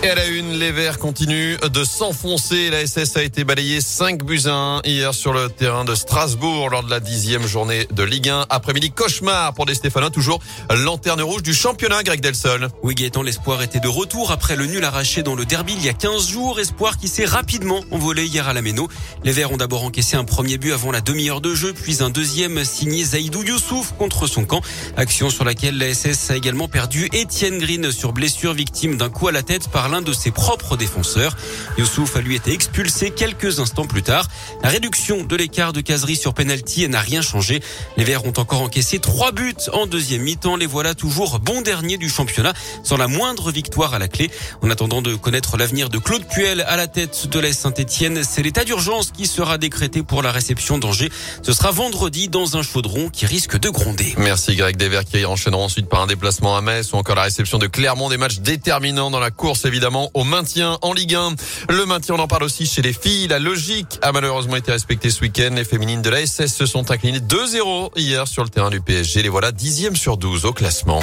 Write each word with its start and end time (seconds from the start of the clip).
Et 0.00 0.10
à 0.10 0.14
la 0.14 0.26
une, 0.26 0.52
les 0.52 0.70
Verts 0.70 1.00
continuent 1.00 1.56
de 1.58 1.82
s'enfoncer. 1.82 2.70
La 2.70 2.86
SS 2.86 3.16
a 3.16 3.22
été 3.24 3.42
balayée 3.42 3.80
5 3.80 4.22
buts 4.22 4.42
1 4.46 4.82
hier 4.84 5.12
sur 5.12 5.32
le 5.32 5.48
terrain 5.48 5.84
de 5.84 5.96
Strasbourg 5.96 6.70
lors 6.70 6.84
de 6.84 6.90
la 6.90 7.00
dixième 7.00 7.44
journée 7.44 7.88
de 7.90 8.04
Ligue 8.04 8.28
1. 8.28 8.46
Après-midi, 8.48 8.92
cauchemar 8.92 9.54
pour 9.54 9.66
des 9.66 9.74
Stéphanois, 9.74 10.10
toujours 10.10 10.38
lanterne 10.70 11.20
rouge 11.20 11.42
du 11.42 11.52
championnat, 11.52 12.04
Greg 12.04 12.20
Delsol. 12.20 12.68
Oui, 12.84 12.94
Gaëtan, 12.94 13.22
l'espoir 13.22 13.60
était 13.60 13.80
de 13.80 13.88
retour 13.88 14.30
après 14.30 14.54
le 14.54 14.66
nul 14.66 14.84
arraché 14.84 15.24
dans 15.24 15.34
le 15.34 15.44
derby 15.44 15.74
il 15.76 15.84
y 15.84 15.88
a 15.88 15.94
15 15.94 16.28
jours. 16.28 16.60
Espoir 16.60 16.96
qui 16.96 17.08
s'est 17.08 17.24
rapidement 17.24 17.80
envolé 17.90 18.24
hier 18.24 18.46
à 18.46 18.52
la 18.52 18.62
Méno. 18.62 18.88
Les 19.24 19.32
Verts 19.32 19.50
ont 19.50 19.56
d'abord 19.56 19.82
encaissé 19.82 20.16
un 20.16 20.24
premier 20.24 20.58
but 20.58 20.72
avant 20.72 20.92
la 20.92 21.00
demi-heure 21.00 21.40
de 21.40 21.56
jeu, 21.56 21.72
puis 21.72 22.04
un 22.04 22.10
deuxième 22.10 22.64
signé 22.64 23.02
Zaïdou 23.04 23.42
Youssouf 23.42 23.94
contre 23.98 24.28
son 24.28 24.44
camp. 24.44 24.60
Action 24.96 25.28
sur 25.28 25.44
laquelle 25.44 25.76
la 25.76 25.92
SS 25.92 26.30
a 26.30 26.36
également 26.36 26.68
perdu 26.68 27.08
Étienne 27.12 27.58
Green 27.58 27.90
sur 27.90 28.12
blessure, 28.12 28.54
victime 28.54 28.96
d'un 28.96 29.10
coup 29.10 29.26
à 29.26 29.32
la 29.32 29.42
tête 29.42 29.66
par 29.68 29.87
l'un 29.88 30.02
de 30.02 30.12
ses 30.12 30.30
propres 30.30 30.76
défenseurs. 30.76 31.36
Youssouf 31.76 32.16
a 32.16 32.20
lui 32.20 32.36
été 32.36 32.52
expulsé 32.52 33.10
quelques 33.10 33.60
instants 33.60 33.86
plus 33.86 34.02
tard. 34.02 34.26
La 34.62 34.68
réduction 34.68 35.24
de 35.24 35.36
l'écart 35.36 35.72
de 35.72 35.80
caserie 35.80 36.16
sur 36.16 36.34
penalty 36.34 36.88
n'a 36.88 37.00
rien 37.00 37.22
changé. 37.22 37.60
Les 37.96 38.04
Verts 38.04 38.24
ont 38.24 38.32
encore 38.36 38.62
encaissé 38.62 38.98
trois 38.98 39.32
buts 39.32 39.54
en 39.72 39.86
deuxième 39.86 40.22
mi-temps. 40.22 40.56
Les 40.56 40.66
voilà 40.66 40.94
toujours 40.94 41.38
bons 41.40 41.62
derniers 41.62 41.98
du 41.98 42.08
championnat 42.08 42.52
sans 42.82 42.96
la 42.96 43.08
moindre 43.08 43.50
victoire 43.50 43.94
à 43.94 43.98
la 43.98 44.08
clé. 44.08 44.30
En 44.62 44.70
attendant 44.70 45.02
de 45.02 45.14
connaître 45.14 45.56
l'avenir 45.56 45.88
de 45.88 45.98
Claude 45.98 46.26
Puel 46.26 46.62
à 46.62 46.76
la 46.76 46.86
tête 46.86 47.28
de 47.30 47.38
l'Est 47.38 47.60
Saint-Etienne, 47.60 48.22
c'est 48.24 48.42
l'état 48.42 48.64
d'urgence 48.64 49.10
qui 49.10 49.26
sera 49.26 49.58
décrété 49.58 50.02
pour 50.02 50.22
la 50.22 50.32
réception 50.32 50.78
d'Angers. 50.78 51.10
Ce 51.42 51.52
sera 51.52 51.70
vendredi 51.70 52.28
dans 52.28 52.56
un 52.56 52.62
chaudron 52.62 53.08
qui 53.08 53.26
risque 53.26 53.58
de 53.58 53.68
gronder. 53.68 54.14
Merci 54.18 54.56
Greg 54.56 54.76
enchaîneront 55.26 55.64
ensuite 55.64 55.88
par 55.88 56.02
un 56.02 56.06
déplacement 56.06 56.56
à 56.56 56.60
Metz 56.60 56.92
ou 56.92 56.96
encore 56.96 57.16
la 57.16 57.22
réception 57.22 57.58
de 57.58 57.66
Clermont, 57.66 58.08
des 58.08 58.16
matchs 58.16 58.38
déterminants 58.38 59.10
dans 59.10 59.20
la 59.20 59.30
course 59.30 59.64
au 60.14 60.24
maintien 60.24 60.78
en 60.82 60.92
Ligue 60.92 61.14
1. 61.14 61.34
Le 61.70 61.86
maintien, 61.86 62.14
on 62.16 62.18
en 62.18 62.28
parle 62.28 62.44
aussi 62.44 62.66
chez 62.66 62.82
les 62.82 62.92
filles. 62.92 63.28
La 63.28 63.38
logique 63.38 63.98
a 64.02 64.12
malheureusement 64.12 64.56
été 64.56 64.72
respectée 64.72 65.10
ce 65.10 65.20
week-end. 65.20 65.50
Les 65.54 65.64
féminines 65.64 66.02
de 66.02 66.10
la 66.10 66.26
SS 66.26 66.54
se 66.54 66.66
sont 66.66 66.90
inclinées 66.90 67.20
2-0 67.20 67.90
hier 67.96 68.26
sur 68.26 68.42
le 68.42 68.50
terrain 68.50 68.70
du 68.70 68.80
PSG. 68.80 69.22
Les 69.22 69.28
voilà 69.28 69.52
dixième 69.52 69.96
sur 69.96 70.16
12 70.16 70.44
au 70.44 70.52
classement. 70.52 71.00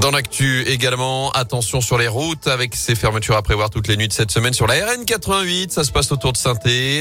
Dans 0.00 0.10
l'actu 0.10 0.62
également, 0.62 1.30
attention 1.32 1.82
sur 1.82 1.98
les 1.98 2.08
routes 2.08 2.46
avec 2.46 2.74
ces 2.74 2.94
fermetures 2.94 3.36
à 3.36 3.42
prévoir 3.42 3.68
toutes 3.68 3.86
les 3.86 3.98
nuits 3.98 4.08
de 4.08 4.14
cette 4.14 4.30
semaine 4.30 4.54
sur 4.54 4.66
la 4.66 4.74
RN 4.74 5.04
88. 5.04 5.70
Ça 5.70 5.84
se 5.84 5.92
passe 5.92 6.10
autour 6.10 6.32
de 6.32 6.38
saint 6.38 6.54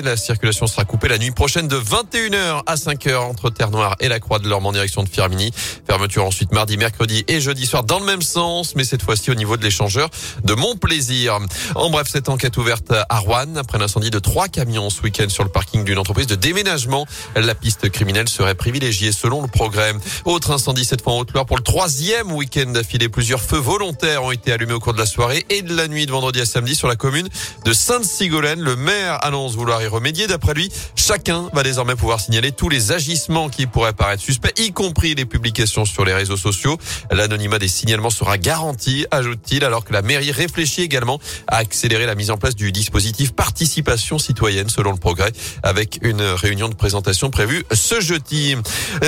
La 0.03 0.17
circulation 0.17 0.67
sera 0.67 0.83
coupée 0.83 1.08
la 1.08 1.17
nuit 1.17 1.31
prochaine 1.31 1.69
de 1.69 1.78
21h 1.78 2.64
à 2.66 2.75
5h 2.75 3.16
entre 3.19 3.52
Terre-Noire 3.52 3.95
et 4.02 4.09
la 4.09 4.19
Croix 4.19 4.39
de 4.39 4.50
l'Orme 4.50 4.66
en 4.66 4.73
direction 4.73 5.02
de 5.03 5.08
Firmini. 5.08 5.52
Fermeture 5.88 6.25
ensuite 6.25 6.52
mardi, 6.52 6.75
mercredi 6.75 7.23
et 7.30 7.39
jeudi 7.39 7.66
soir 7.66 7.86
dans 7.86 8.00
le 8.00 8.06
même 8.06 8.22
sens, 8.22 8.75
mais 8.75 8.83
cette 8.83 9.02
fois-ci 9.02 9.31
au 9.31 9.36
niveau 9.36 9.56
de 9.56 9.63
l'échangeur 9.63 10.09
de 10.44 10.53
Mon 10.53 10.75
Plaisir. 10.75 11.39
En 11.75 11.89
bref, 11.89 12.09
cette 12.09 12.28
enquête 12.28 12.58
ouverte 12.58 12.91
à 12.91 13.19
Rouen 13.19 13.56
après 13.56 13.78
l'incendie 13.78 14.11
de 14.11 14.19
trois 14.19 14.50
camions 14.50 14.89
ce 14.89 15.02
week-end 15.03 15.30
sur 15.30 15.45
le 15.45 15.50
parking 15.50 15.86
d'une 15.86 16.00
entreprise 16.00 16.28
de 16.28 16.36
déménagement. 16.36 17.08
La 17.38 17.56
piste 17.56 17.89
criminelle 17.91 18.28
serait 18.28 18.56
privilégiée 18.56 19.13
selon 19.13 19.41
le 19.41 19.47
progrès. 19.47 19.94
Autre 20.25 20.52
incendie 20.52 20.84
cette 20.84 21.02
fois 21.02 21.13
en 21.13 21.19
Haute-Loire 21.19 21.45
pour 21.45 21.56
le 21.56 21.63
troisième 21.63 22.34
week-end 22.34 22.73
Plusieurs 23.12 23.42
feux 23.42 23.58
volontaires 23.58 24.23
ont 24.23 24.32
été 24.32 24.52
allumés 24.52 24.73
au 24.73 24.80
cours 24.80 24.94
de 24.94 24.98
la 24.98 25.06
soirée 25.06 25.45
et 25.50 25.62
de 25.62 25.76
la 25.76 25.88
nuit 25.88 26.06
de 26.06 26.12
vendredi 26.12 26.42
à 26.42 26.45
samedi 26.45 26.73
sur 26.73 26.88
la 26.88 26.96
commune 26.96 27.30
de 27.64 27.72
Sainte-Sigolène. 27.72 28.62
Le 28.62 28.76
maire 28.76 29.23
annonce 29.23 29.56
vouloir 29.56 29.81
y 29.84 29.88
remédier. 29.88 30.26
D'après 30.26 30.54
lui, 30.54 30.72
chacun 30.96 31.50
va 31.54 31.62
désormais 31.62 31.96
pouvoir 31.96 32.20
signaler 32.20 32.52
tous 32.52 32.68
les 32.68 32.92
agissements 32.92 33.50
qui 33.50 33.68
pourraient 33.68 33.94
paraître 33.94 34.23
suspects, 34.23 34.54
y 34.58 34.72
compris 34.72 35.14
les 35.14 35.26
publications 35.26 35.86
sur 35.86 36.04
les 36.04 36.14
réseaux 36.14 36.38
sociaux. 36.38 36.78
L'anonymat 37.12 37.59
des 37.59 37.68
signalements 37.68 38.09
sera 38.09 38.38
garanti, 38.38 39.06
ajoute-t-il, 39.12 39.64
alors 39.64 39.86
que 39.86 39.94
la 39.94 40.02
mairie 40.02 40.31
réfléchit 40.31 40.81
également 40.81 41.20
à 41.48 41.58
accélérer 41.58 42.06
la 42.06 42.16
mise 42.16 42.31
en 42.31 42.38
place 42.38 42.56
du 42.56 42.72
dispositif 42.72 43.34
participation 43.34 44.18
citoyenne 44.18 44.70
selon 44.70 44.92
le 44.92 44.98
progrès 44.98 45.31
avec 45.62 46.00
une 46.02 46.22
réunion 46.22 46.69
de 46.69 46.75
présentation 46.75 47.30
prévue 47.30 47.66
ce 47.72 48.02
jeudi. 48.02 48.56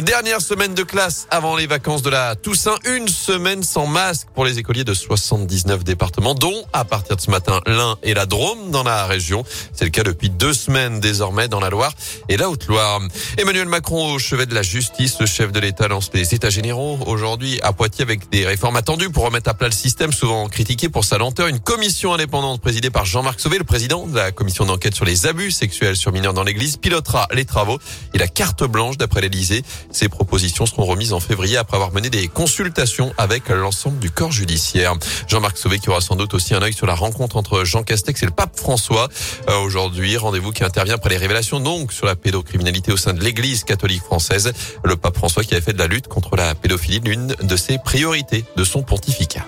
Dernière 0.04 0.42
semaine 0.42 0.76
de 0.76 0.84
classe 0.84 1.28
avant 1.32 1.56
les 1.56 1.68
vacances 1.68 2.04
de 2.04 2.10
la 2.10 2.36
Toussaint, 2.36 2.78
une 2.86 3.08
semaine 3.08 3.64
sans 3.72 3.88
masque 3.88 4.28
pour 4.36 4.44
les 4.44 4.60
écoliers 4.60 4.84
de 4.84 4.94
79 4.94 5.86
départements, 5.86 6.34
dont 6.34 6.66
à 6.74 6.84
partir 6.84 7.16
de 7.16 7.22
ce 7.22 7.32
matin 7.32 7.62
l'Ain 7.66 7.96
et 8.04 8.14
la 8.14 8.26
Drôme 8.26 8.70
dans 8.70 8.84
la 8.84 9.06
région. 9.06 9.46
C'est 9.72 9.86
le 9.86 9.92
cas 9.92 10.04
depuis 10.04 10.30
deux 10.30 10.54
semaines 10.54 11.00
désormais 11.00 11.48
dans 11.48 11.62
la 11.62 11.70
Loire 11.70 11.94
et 12.28 12.36
la 12.36 12.50
Haute-Loire. 12.50 13.00
Emmanuel 13.38 13.70
Macron 13.70 14.14
au 14.14 14.20
chevet 14.20 14.46
de 14.46 14.54
la 14.54 14.62
justice, 14.62 15.22
le 15.22 15.26
chef 15.26 15.54
de 15.54 15.60
l'État 15.62 15.88
lance 15.88 16.10
les 16.14 16.36
États 16.36 16.50
généraux 16.50 17.00
aujourd'hui 17.06 17.62
à 17.62 17.72
Poitiers 17.72 18.04
avec 18.04 18.30
des 18.30 18.46
réformes 18.46 18.76
attendues 18.76 19.10
pour 19.10 19.24
remettre 19.24 19.50
à 19.50 19.54
plat 19.54 19.70
le 19.70 19.74
système 19.74 20.12
souvent 20.12 20.50
critiqué 20.50 20.90
pour 20.90 21.06
sa 21.06 21.18
lenteur. 21.18 21.48
Une 21.48 21.62
commission 21.62 22.14
indépendante 22.14 22.60
présidée 22.60 22.90
par 22.90 23.06
Jean-Marc 23.06 23.40
Sauvé, 23.40 23.58
le 23.58 23.64
président 23.64 24.06
de 24.06 24.18
la 24.18 24.34
commission 24.34 24.66
d'enquête 24.66 24.96
sur 24.96 25.06
les 25.06 25.28
abus 25.28 25.52
sexuels 25.52 25.96
sur 25.96 26.12
mineurs 26.12 26.34
dans 26.34 26.44
l'église, 26.44 26.76
pilotera 26.76 27.30
les 27.32 27.46
travaux 27.46 27.80
et 28.14 28.18
la 28.18 28.28
carte 28.28 28.66
blanche 28.66 28.98
d'après 28.98 29.22
l'Élysée. 29.22 29.64
Ces 29.92 30.10
propositions 30.10 30.66
seront 30.66 30.84
remises 30.84 31.14
en 31.14 31.22
février 31.22 31.56
après 31.56 31.78
avoir 31.78 31.94
mené 31.94 32.10
des 32.10 32.28
consultations 32.28 33.14
avec 33.18 33.50
l'ensemble 33.62 34.00
du 34.00 34.12
corps 34.12 34.32
judiciaire. 34.32 34.96
Jean-Marc 35.28 35.58
Sauvé 35.58 35.80
qui 35.80 35.90
aura 35.90 36.02
sans 36.02 36.16
doute 36.16 36.34
aussi 36.34 36.54
un 36.54 36.62
œil 36.62 36.74
sur 36.74 36.86
la 36.86 36.96
rencontre 36.96 37.38
entre 37.38 37.64
Jean 37.64 37.84
Castex 37.84 38.24
et 38.24 38.26
le 38.26 38.32
pape 38.32 38.60
François. 38.60 39.08
Euh, 39.50 39.60
aujourd'hui, 39.60 40.18
rendez-vous 40.18 40.52
qui 40.52 40.64
intervient 40.64 40.96
après 40.96 41.10
les 41.10 41.18
révélations 41.18 41.60
donc 41.60 41.94
sur 41.94 42.06
la 42.06 42.16
pédocriminalité 42.16 42.92
au 42.92 42.98
sein 42.98 43.14
de 43.14 43.22
l'église 43.24 43.64
catholique 43.64 44.04
française. 44.04 44.54
Le 44.84 44.96
pape 44.96 45.18
François 45.18 45.44
qui 45.44 45.54
avait 45.54 45.64
fait 45.64 45.74
de 45.74 45.80
la 45.80 45.88
lutte 45.88 46.08
contre 46.08 46.36
la 46.36 46.56
pédophilie 46.56 47.00
l'une 47.04 47.36
de 47.42 47.56
ses 47.56 47.78
priorités 47.78 48.44
de 48.56 48.64
son 48.64 48.84
pontificat. 48.84 49.46